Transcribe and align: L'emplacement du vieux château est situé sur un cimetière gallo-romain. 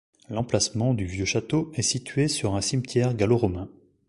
L'emplacement 0.31 0.95
du 0.95 1.05
vieux 1.05 1.25
château 1.25 1.71
est 1.75 1.83
situé 1.83 2.27
sur 2.27 2.55
un 2.55 2.61
cimetière 2.61 3.13
gallo-romain. 3.13 3.69